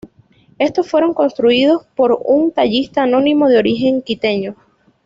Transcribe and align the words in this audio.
Estos 0.57 0.89
fueron 0.89 1.13
construidos 1.13 1.85
por 1.95 2.17
un 2.25 2.51
tallista 2.51 3.03
anónimo 3.03 3.49
de 3.49 3.59
origen 3.59 4.01
quiteño. 4.01 4.55